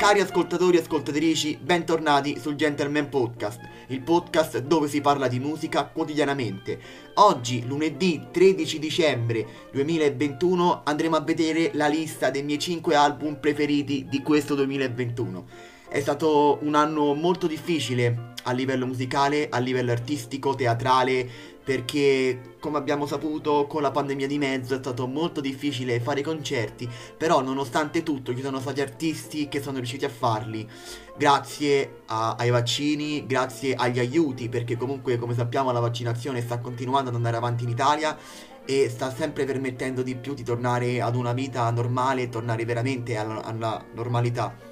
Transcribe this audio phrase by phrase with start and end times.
[0.00, 5.84] Cari ascoltatori e ascoltatrici, bentornati sul Gentleman Podcast, il podcast dove si parla di musica
[5.84, 6.80] quotidianamente.
[7.16, 14.06] Oggi, lunedì 13 dicembre 2021, andremo a vedere la lista dei miei 5 album preferiti
[14.08, 15.44] di questo 2021.
[15.90, 21.28] È stato un anno molto difficile a livello musicale, a livello artistico, teatrale,
[21.62, 26.88] perché come abbiamo saputo con la pandemia di mezzo è stato molto difficile fare concerti,
[27.16, 30.68] però nonostante tutto ci sono stati artisti che sono riusciti a farli
[31.16, 37.10] grazie a, ai vaccini, grazie agli aiuti, perché comunque come sappiamo la vaccinazione sta continuando
[37.10, 38.16] ad andare avanti in Italia
[38.64, 43.42] e sta sempre permettendo di più di tornare ad una vita normale, tornare veramente alla,
[43.44, 44.69] alla normalità.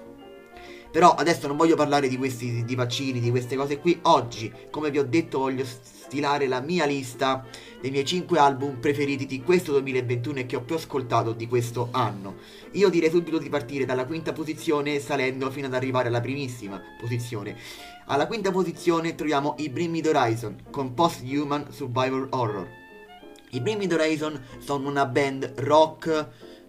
[0.90, 3.98] Però adesso non voglio parlare di questi di vaccini, di queste cose qui.
[4.02, 7.44] Oggi, come vi ho detto, voglio stilare la mia lista
[7.80, 11.88] dei miei 5 album preferiti di questo 2021 e che ho più ascoltato di questo
[11.92, 12.36] anno.
[12.72, 17.56] Io direi subito di partire dalla quinta posizione salendo fino ad arrivare alla primissima posizione.
[18.06, 22.68] Alla quinta posizione troviamo i Bring Me The Horizon con Post Human Survivor Horror.
[23.50, 26.28] I Bring Me The Horizon sono una band rock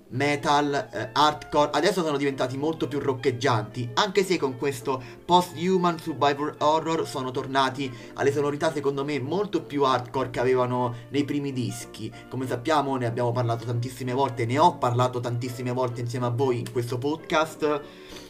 [0.10, 6.56] metal, eh, hardcore, adesso sono diventati molto più roccheggianti, anche se con questo post-human survivor
[6.60, 12.12] horror sono tornati alle sonorità secondo me molto più hardcore che avevano nei primi dischi.
[12.30, 16.60] Come sappiamo ne abbiamo parlato tantissime volte, ne ho parlato tantissime volte insieme a voi
[16.60, 17.82] in questo podcast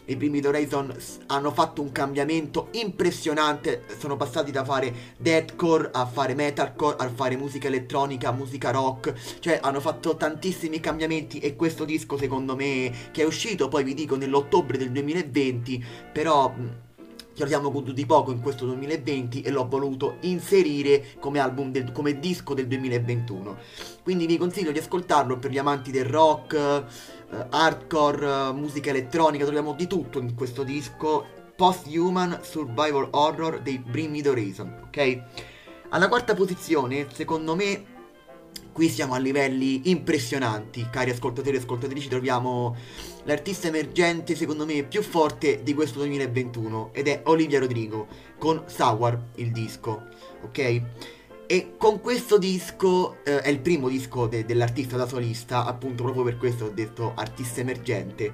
[0.09, 0.95] i primi Horizon
[1.27, 7.37] hanno fatto un cambiamento impressionante, sono passati da fare deathcore a fare metalcore, a fare
[7.37, 13.21] musica elettronica, musica rock, cioè hanno fatto tantissimi cambiamenti e questo disco secondo me che
[13.21, 16.53] è uscito poi vi dico nell'ottobre del 2020, però
[17.43, 22.53] abbiamo goduti poco in questo 2020 e l'ho voluto inserire come album del, come disco
[22.53, 23.57] del 2021.
[24.03, 29.73] Quindi vi consiglio di ascoltarlo per gli amanti del rock, eh, hardcore, musica elettronica, troviamo
[29.73, 31.25] di tutto in questo disco.
[31.55, 35.21] Post-Human Survival Horror dei Bring Me The Horizon, ok?
[35.89, 37.97] Alla quarta posizione, secondo me,
[38.79, 42.77] qui siamo a livelli impressionanti, cari ascoltatori e ascoltatrici, troviamo
[43.25, 48.07] l'artista emergente secondo me più forte di questo 2021 ed è Olivia Rodrigo
[48.37, 50.07] con Sour, il disco,
[50.43, 50.81] ok?
[51.45, 56.23] E con questo disco eh, è il primo disco de- dell'artista da solista, appunto proprio
[56.23, 58.31] per questo ho detto artista emergente.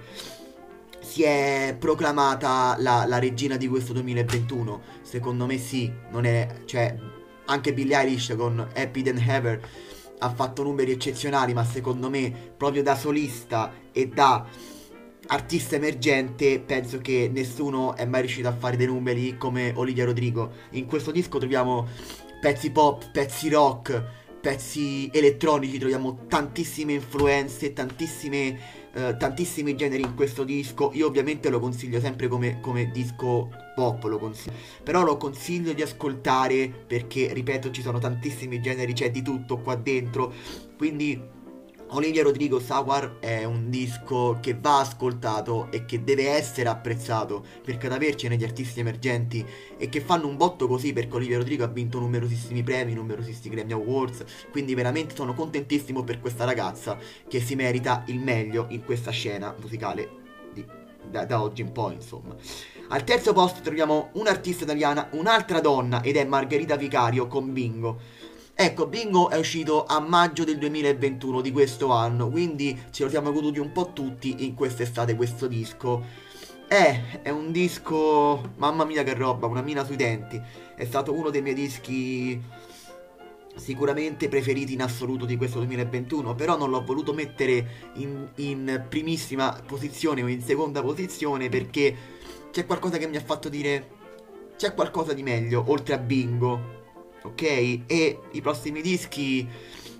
[1.00, 4.81] Si è proclamata la, la regina di questo 2021.
[5.01, 6.61] Secondo me sì, non è.
[6.66, 6.95] cioè,
[7.45, 9.59] anche Billie Eilish con Happy Than Ever
[10.25, 14.45] ha fatto numeri eccezionali, ma secondo me proprio da solista e da
[15.27, 20.51] artista emergente penso che nessuno è mai riuscito a fare dei numeri come Olivia Rodrigo.
[20.71, 21.87] In questo disco troviamo
[22.39, 24.03] pezzi pop, pezzi rock,
[24.41, 28.59] pezzi elettronici, troviamo tantissime influenze, tantissime,
[28.93, 30.91] eh, tantissimi generi in questo disco.
[30.93, 34.55] Io ovviamente lo consiglio sempre come, come disco pop, lo consiglio.
[34.83, 39.75] Però lo consiglio di ascoltare perché, ripeto, ci sono tantissimi generi, c'è di tutto qua
[39.75, 40.33] dentro.
[40.77, 41.33] Quindi
[41.89, 47.85] Olivia Rodrigo Sour è un disco che va ascoltato e che deve essere apprezzato perché
[47.85, 49.45] ad avercene di artisti emergenti
[49.77, 53.73] e che fanno un botto così perché Olivia Rodrigo ha vinto numerosissimi premi, numerosissimi Grammy
[53.73, 56.97] Awards, quindi veramente sono contentissimo per questa ragazza
[57.27, 60.09] che si merita il meglio in questa scena musicale
[60.53, 60.65] di,
[61.07, 62.35] da, da oggi in poi insomma.
[62.88, 68.00] Al terzo posto troviamo un'artista italiana, un'altra donna ed è Margherita Vicario con Bingo.
[68.53, 73.31] Ecco, Bingo è uscito a maggio del 2021 di questo anno, quindi ce lo siamo
[73.31, 76.03] goduti un po' tutti in quest'estate questo disco.
[76.68, 80.40] Eh, è un disco, mamma mia che roba, una mina sui denti.
[80.75, 82.40] È stato uno dei miei dischi
[83.56, 89.59] sicuramente preferiti in assoluto di questo 2021, però non l'ho voluto mettere in, in primissima
[89.66, 91.96] posizione o in seconda posizione perché
[92.55, 93.89] c'è qualcosa che mi ha fatto dire
[94.55, 96.75] c'è qualcosa di meglio oltre a Bingo
[97.21, 97.41] ok?
[97.85, 99.45] E i prossimi dischi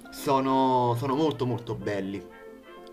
[0.10, 2.24] sono, sono molto molto belli.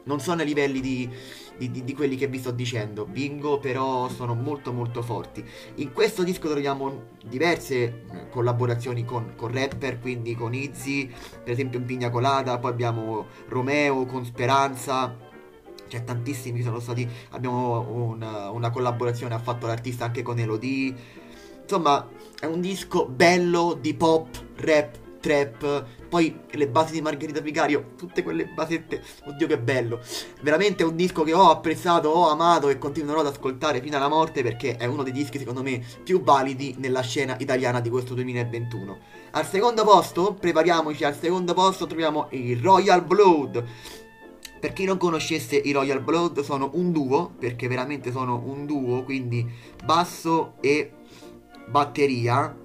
[0.05, 1.09] Non sono ai livelli di,
[1.57, 5.45] di, di, di, quelli che vi sto dicendo, bingo, però sono molto molto forti.
[5.77, 11.79] In questo disco troviamo diverse eh, collaborazioni con, con rapper, quindi con Izzy, per esempio
[11.79, 15.31] in Pigna Colada, poi abbiamo Romeo con Speranza,
[15.93, 20.95] cioè tantissimi sono stati, abbiamo una, una collaborazione, ha fatto l'artista anche con Elodie,
[21.61, 22.09] insomma
[22.41, 28.23] è un disco bello di pop, rap, trap, poi le basi di Margherita Vicario, tutte
[28.23, 30.01] quelle basette, oddio che bello.
[30.41, 34.09] Veramente è un disco che ho apprezzato, ho amato e continuerò ad ascoltare fino alla
[34.09, 38.15] morte perché è uno dei dischi secondo me più validi nella scena italiana di questo
[38.15, 38.99] 2021.
[39.33, 43.65] Al secondo posto, prepariamoci, al secondo posto troviamo il Royal Blood
[44.63, 49.03] Per chi non conoscesse i Royal Blood sono un duo, perché veramente sono un duo,
[49.03, 49.45] quindi
[49.85, 50.93] basso e
[51.67, 52.57] batteria.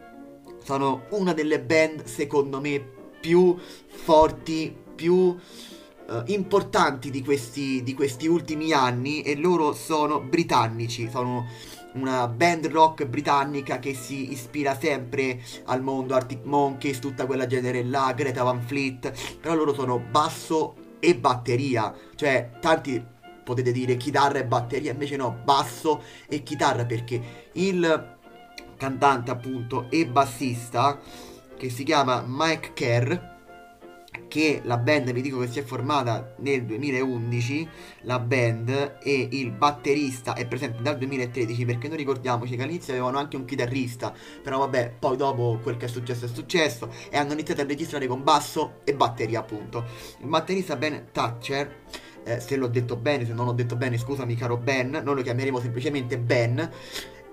[0.64, 2.80] Sono una delle band secondo me
[3.20, 5.38] più forti, più uh,
[6.28, 11.48] importanti di questi, di questi ultimi anni e loro sono britannici, sono
[11.94, 17.84] una band rock britannica che si ispira sempre al mondo Arctic Monkeys, tutta quella genere
[17.84, 23.04] là, Greta Van Fleet, però loro sono basso e batteria, cioè tanti
[23.44, 28.16] potete dire chitarra e batteria, invece no, basso e chitarra perché il
[28.76, 31.00] cantante appunto e bassista
[31.58, 33.36] che si chiama Mike Kerr
[34.28, 37.70] che la band vi dico che si è formata nel 2011
[38.02, 43.18] la band e il batterista è presente dal 2013 perché noi ricordiamoci che all'inizio avevano
[43.18, 47.34] anche un chitarrista però vabbè poi dopo quel che è successo è successo e hanno
[47.34, 49.86] iniziato a registrare con basso e batteria appunto.
[50.20, 51.76] Il batterista Ben Thatcher
[52.24, 55.22] eh, se l'ho detto bene se non l'ho detto bene scusami caro Ben noi lo
[55.22, 56.70] chiameremo semplicemente Ben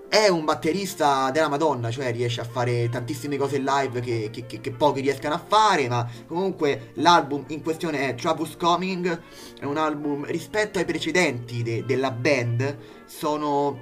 [0.07, 4.61] è un batterista della Madonna, cioè riesce a fare tantissime cose live che, che, che,
[4.61, 9.21] che, pochi riescano a fare, ma comunque l'album in questione è Troubles Coming,
[9.59, 13.79] è un album rispetto ai precedenti de, della band, sono...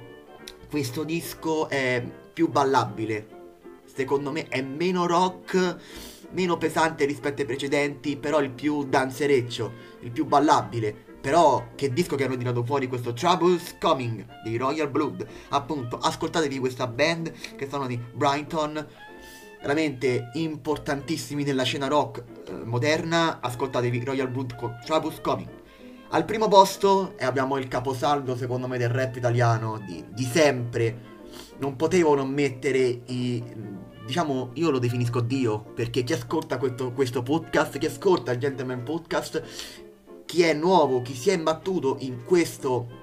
[0.68, 3.28] questo disco è più ballabile,
[3.94, 5.76] secondo me è meno rock,
[6.30, 12.16] meno pesante rispetto ai precedenti, però il più danzereccio, il più ballabile però che disco
[12.16, 15.26] che hanno tirato fuori questo Troubles Coming dei Royal Blood.
[15.48, 18.86] Appunto, ascoltatevi questa band che sono di Brighton.
[19.58, 23.40] Veramente importantissimi nella scena rock eh, moderna.
[23.40, 25.48] Ascoltatevi Royal Blood con Troubles Coming.
[26.10, 31.12] Al primo posto e abbiamo il caposaldo secondo me del rap italiano di, di sempre.
[31.56, 33.42] Non potevo non mettere i
[34.04, 38.82] diciamo, io lo definisco Dio, perché chi ascolta questo, questo, podcast, chi ascolta il Gentleman
[38.82, 39.42] Podcast,
[40.34, 43.02] chi è nuovo, chi si è imbattuto in questo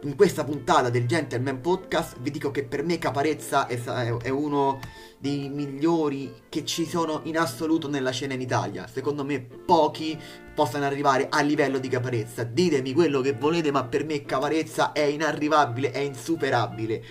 [0.00, 4.80] in questa puntata del Gentleman Podcast vi dico che per me Caparezza è, è, uno
[5.18, 8.88] dei migliori che ci sono in assoluto nella scena in Italia.
[8.92, 10.18] Secondo me pochi
[10.52, 12.42] possano arrivare a livello di Caparezza.
[12.42, 17.04] Ditemi quello che volete, ma per me Caparezza è inarrivabile, è insuperabile.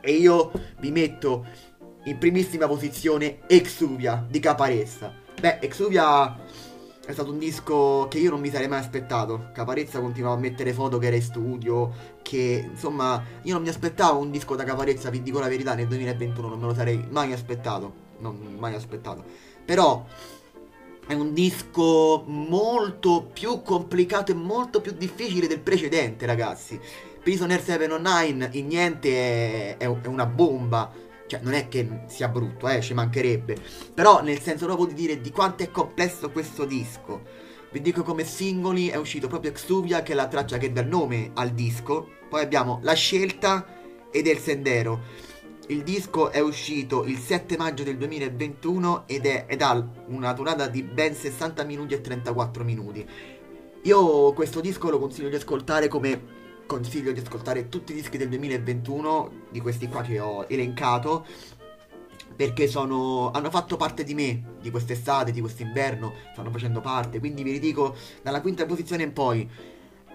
[0.00, 1.46] E io vi metto
[2.04, 5.12] in primissima posizione Exuvia di Caparezza.
[5.40, 6.38] Beh, Exuvia
[7.06, 9.50] è stato un disco che io non mi sarei mai aspettato.
[9.52, 11.92] Caparezza continuava a mettere foto che era in studio,
[12.22, 15.86] che insomma io non mi aspettavo un disco da Caparezza, vi dico la verità, nel
[15.86, 18.02] 2021 non me lo sarei mai aspettato.
[18.18, 19.24] Non mai aspettato.
[19.64, 20.06] Però
[21.06, 26.80] è un disco molto più complicato e molto più difficile del precedente, ragazzi.
[27.22, 30.90] Prisoner 709 in niente è, è, è una bomba
[31.26, 33.56] cioè, non è che sia brutto, eh, ci mancherebbe.
[33.94, 37.22] Però, nel senso proprio di dire di quanto è complesso questo disco.
[37.70, 41.30] Vi dico come singoli è uscito proprio Exuvia, che è la traccia che dà nome
[41.34, 42.08] al disco.
[42.28, 43.66] Poi abbiamo La Scelta
[44.10, 45.32] ed El Sendero.
[45.68, 50.68] Il disco è uscito il 7 maggio del 2021 ed, è, ed ha una durata
[50.68, 53.08] di ben 60 minuti e 34 minuti.
[53.82, 58.28] Io questo disco lo consiglio di ascoltare come consiglio di ascoltare tutti i dischi del
[58.28, 61.26] 2021, di questi qua che ho elencato,
[62.36, 67.42] perché sono, hanno fatto parte di me, di quest'estate, di quest'inverno, stanno facendo parte, quindi
[67.42, 69.48] vi ridico dalla quinta posizione in poi.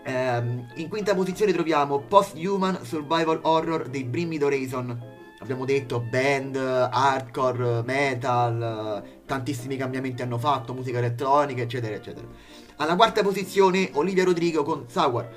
[0.04, 5.18] Ehm, in quinta posizione troviamo Post Human Survival Horror dei Brimmy Horizon.
[5.42, 12.28] Abbiamo detto band, hardcore, metal, tantissimi cambiamenti hanno fatto, musica elettronica, eccetera, eccetera.
[12.78, 15.30] Alla quarta posizione Olivia Rodrigo con Sour.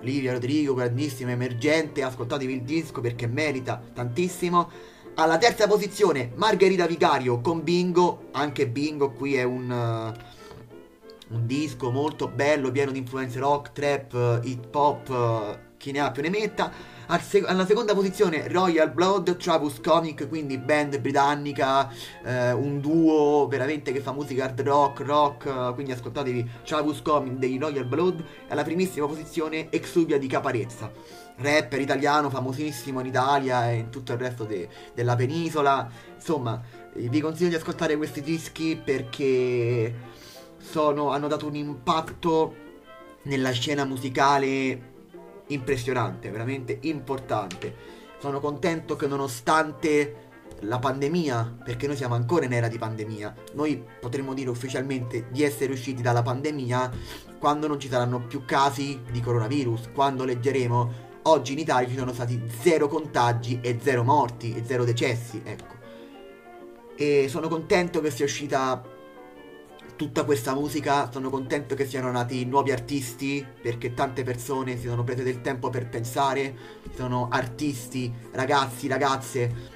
[0.00, 4.70] Livia Rodrigo, grandissima, emergente, ascoltatevi il disco perché merita tantissimo.
[5.14, 11.90] Alla terza posizione Margherita Vicario con Bingo, anche Bingo qui è un, uh, un disco
[11.90, 16.28] molto bello, pieno di influenze rock, trap, hip hop, uh, chi ne ha più ne
[16.28, 16.70] metta.
[17.20, 21.88] Sec- alla seconda posizione Royal Blood, Travis Comic, quindi band britannica,
[22.24, 27.34] eh, un duo veramente che fa musica hard rock, rock, eh, quindi ascoltatevi Travis Comic
[27.34, 28.24] dei Royal Blood.
[28.48, 30.90] Alla primissima posizione Exuvia di Caparezza,
[31.36, 35.88] rapper italiano famosissimo in Italia e in tutto il resto de- della penisola.
[36.14, 36.60] Insomma,
[36.94, 39.94] vi consiglio di ascoltare questi dischi perché
[40.58, 42.54] sono, hanno dato un impatto
[43.22, 44.94] nella scena musicale
[45.48, 47.74] impressionante, veramente importante.
[48.18, 50.24] Sono contento che nonostante
[50.60, 55.42] la pandemia, perché noi siamo ancora in era di pandemia, noi potremmo dire ufficialmente di
[55.42, 56.90] essere usciti dalla pandemia
[57.38, 62.12] quando non ci saranno più casi di coronavirus, quando leggeremo oggi in Italia ci sono
[62.12, 65.74] stati zero contagi e zero morti e zero decessi, ecco.
[66.96, 68.82] E sono contento che sia uscita
[69.96, 75.02] tutta questa musica, sono contento che siano nati nuovi artisti perché tante persone si sono
[75.02, 76.54] prese del tempo per pensare,
[76.94, 79.74] sono artisti, ragazzi, ragazze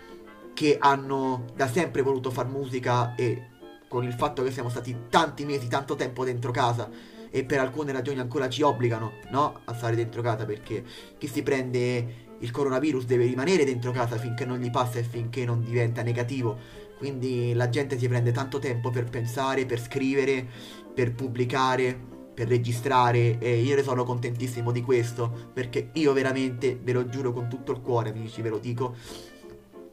[0.54, 3.48] che hanno da sempre voluto far musica e
[3.88, 6.88] con il fatto che siamo stati tanti mesi, tanto tempo dentro casa
[7.30, 10.84] e per alcune ragioni ancora ci obbligano, no, a stare dentro casa perché
[11.16, 15.44] chi si prende il coronavirus deve rimanere dentro casa finché non gli passa e finché
[15.44, 16.58] non diventa negativo.
[17.00, 20.46] Quindi la gente si prende tanto tempo per pensare, per scrivere,
[20.94, 21.98] per pubblicare,
[22.34, 27.32] per registrare e io ne sono contentissimo di questo perché io veramente, ve lo giuro
[27.32, 28.94] con tutto il cuore, amici, ve lo dico,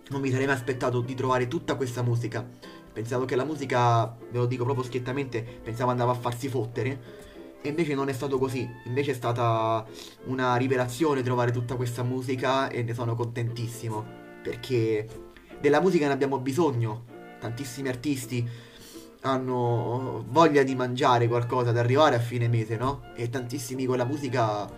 [0.10, 2.46] non mi sarei mai aspettato di trovare tutta questa musica.
[2.92, 7.26] Pensavo che la musica, ve lo dico proprio schiettamente, pensavo andava a farsi fottere
[7.62, 9.86] e invece non è stato così, invece è stata
[10.26, 14.06] una rivelazione trovare tutta questa musica e ne sono contentissimo,
[14.44, 15.27] perché
[15.60, 17.06] della musica ne abbiamo bisogno,
[17.40, 18.50] tantissimi artisti
[19.22, 23.12] hanno voglia di mangiare qualcosa, ad arrivare a fine mese, no?
[23.16, 24.70] E tantissimi con la musica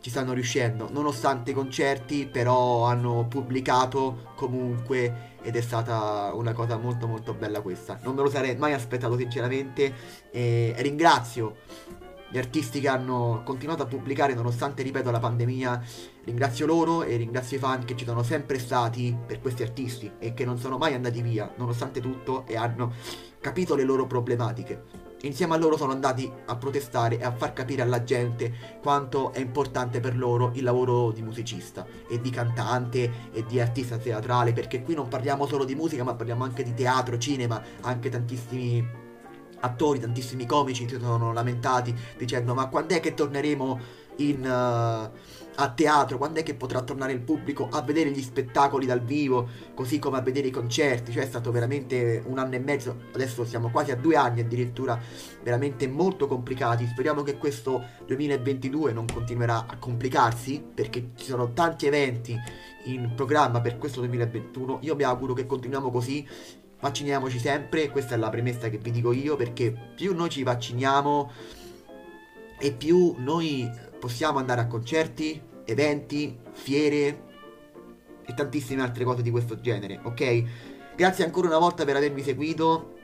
[0.00, 6.76] ci stanno riuscendo, nonostante i concerti, però hanno pubblicato comunque ed è stata una cosa
[6.76, 7.98] molto molto bella questa.
[8.02, 9.92] Non me lo sarei mai aspettato sinceramente
[10.30, 11.56] e ringrazio
[12.36, 15.82] gli artisti che hanno continuato a pubblicare nonostante, ripeto, la pandemia.
[16.24, 20.34] Ringrazio loro e ringrazio i fan che ci sono sempre stati per questi artisti e
[20.34, 22.92] che non sono mai andati via, nonostante tutto, e hanno
[23.40, 25.04] capito le loro problematiche.
[25.22, 28.52] Insieme a loro sono andati a protestare e a far capire alla gente
[28.82, 33.96] quanto è importante per loro il lavoro di musicista e di cantante e di artista
[33.96, 38.10] teatrale, perché qui non parliamo solo di musica, ma parliamo anche di teatro, cinema, anche
[38.10, 39.04] tantissimi
[39.66, 45.70] attori, tantissimi comici si sono lamentati dicendo ma quando è che torneremo in, uh, a
[45.70, 49.98] teatro, quando è che potrà tornare il pubblico a vedere gli spettacoli dal vivo, così
[49.98, 53.70] come a vedere i concerti, cioè è stato veramente un anno e mezzo, adesso siamo
[53.70, 54.98] quasi a due anni addirittura,
[55.42, 61.86] veramente molto complicati, speriamo che questo 2022 non continuerà a complicarsi, perché ci sono tanti
[61.86, 62.36] eventi
[62.84, 66.26] in programma per questo 2021, io mi auguro che continuiamo così
[66.80, 71.30] vacciniamoci sempre, questa è la premessa che vi dico io, perché più noi ci vacciniamo
[72.58, 77.24] e più noi possiamo andare a concerti, eventi, fiere
[78.24, 80.42] e tantissime altre cose di questo genere, ok?
[80.96, 82.94] Grazie ancora una volta per avermi seguito,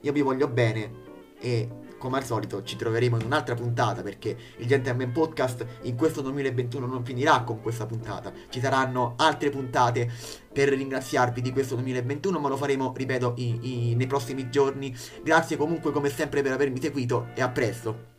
[0.00, 1.02] io vi voglio bene
[1.40, 1.68] e
[2.04, 6.84] come al solito ci troveremo in un'altra puntata perché il Gentleman Podcast in questo 2021
[6.84, 8.30] non finirà con questa puntata.
[8.50, 10.12] Ci saranno altre puntate
[10.52, 14.94] per ringraziarvi di questo 2021, ma lo faremo, ripeto, i, i, nei prossimi giorni.
[15.22, 18.13] Grazie comunque come sempre per avermi seguito e a presto.